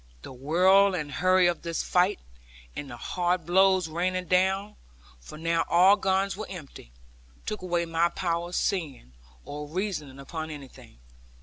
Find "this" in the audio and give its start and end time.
1.61-1.83